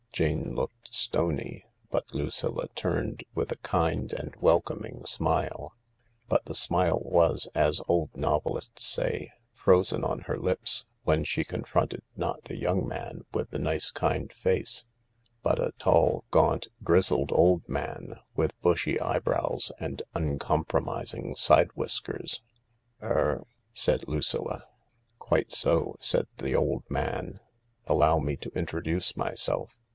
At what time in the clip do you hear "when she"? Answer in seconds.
11.03-11.43